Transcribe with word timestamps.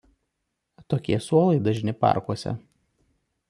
Tokie 0.93 1.19
suolai 1.27 1.61
dažni 1.69 1.95
parkuose. 2.07 2.59